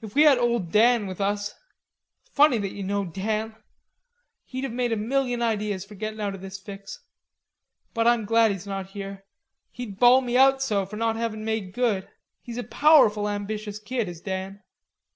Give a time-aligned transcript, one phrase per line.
[0.00, 1.54] If we had old Dan with us....
[2.32, 3.54] Funny that you know Dan....
[4.44, 6.98] He'd have a million ideas for gettin' out of this fix.
[7.94, 9.24] But I'm glad he's not here.
[9.70, 12.08] He'd bawl me out so, for not havin' made good.
[12.42, 14.64] He's a powerful ambitious kid, is Dan."